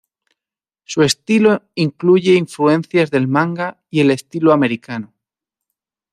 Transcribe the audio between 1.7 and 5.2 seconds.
incluye influencias del manga y el estilo americano.